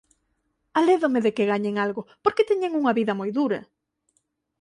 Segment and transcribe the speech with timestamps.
[0.79, 3.59] Alédome de que gañen algo, porque teñen unha vida moi dura.